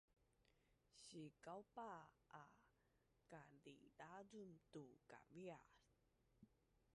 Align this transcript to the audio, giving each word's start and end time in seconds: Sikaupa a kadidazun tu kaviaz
Sikaupa 1.07 1.89
a 2.41 2.43
kadidazun 3.29 4.51
tu 4.71 4.85
kaviaz 5.09 5.75